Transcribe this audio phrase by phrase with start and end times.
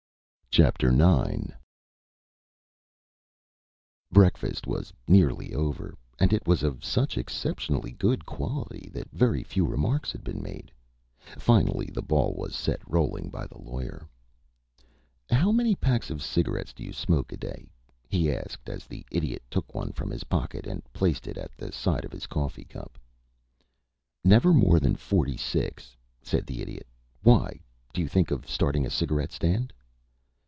[0.53, 1.53] IX
[4.11, 9.43] Breakfast was very nearly over, and it was of such exceptionally good quality that very
[9.43, 10.69] few remarks had been made.
[11.39, 14.09] Finally the ball was set rolling by the Lawyer.
[15.29, 17.69] "How many packs of cigarettes do you smoke a day?"
[18.09, 21.71] he asked, as the Idiot took one from his pocket and placed it at the
[21.71, 22.97] side of his coffee cup.
[24.25, 26.87] "Never more than forty six," said the Idiot.
[27.23, 27.61] "Why?
[27.93, 29.71] Do you think of starting a cigarette stand?"